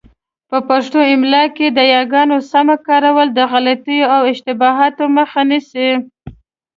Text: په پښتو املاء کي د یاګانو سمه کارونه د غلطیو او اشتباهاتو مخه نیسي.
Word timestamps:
په 0.49 0.57
پښتو 0.69 0.99
املاء 1.13 1.47
کي 1.57 1.67
د 1.71 1.79
یاګانو 1.95 2.37
سمه 2.51 2.75
کارونه 2.87 3.31
د 3.37 3.39
غلطیو 3.51 4.11
او 4.15 4.21
اشتباهاتو 4.33 5.03
مخه 5.17 5.41
نیسي. 5.49 5.89